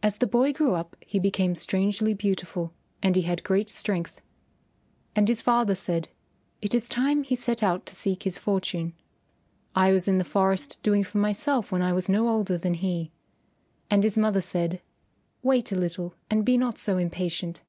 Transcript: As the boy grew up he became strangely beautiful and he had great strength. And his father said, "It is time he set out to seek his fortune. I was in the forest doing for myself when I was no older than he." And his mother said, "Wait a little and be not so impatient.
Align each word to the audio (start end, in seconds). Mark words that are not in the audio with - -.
As 0.00 0.18
the 0.18 0.28
boy 0.28 0.52
grew 0.52 0.74
up 0.76 0.94
he 1.00 1.18
became 1.18 1.56
strangely 1.56 2.14
beautiful 2.14 2.72
and 3.02 3.16
he 3.16 3.22
had 3.22 3.42
great 3.42 3.68
strength. 3.68 4.20
And 5.16 5.26
his 5.26 5.42
father 5.42 5.74
said, 5.74 6.08
"It 6.62 6.72
is 6.72 6.88
time 6.88 7.24
he 7.24 7.34
set 7.34 7.60
out 7.60 7.84
to 7.86 7.96
seek 7.96 8.22
his 8.22 8.38
fortune. 8.38 8.94
I 9.74 9.90
was 9.90 10.06
in 10.06 10.18
the 10.18 10.22
forest 10.24 10.78
doing 10.84 11.02
for 11.02 11.18
myself 11.18 11.72
when 11.72 11.82
I 11.82 11.92
was 11.92 12.08
no 12.08 12.28
older 12.28 12.56
than 12.58 12.74
he." 12.74 13.10
And 13.90 14.04
his 14.04 14.16
mother 14.16 14.40
said, 14.40 14.82
"Wait 15.42 15.72
a 15.72 15.76
little 15.76 16.14
and 16.30 16.44
be 16.44 16.56
not 16.56 16.78
so 16.78 16.96
impatient. 16.96 17.62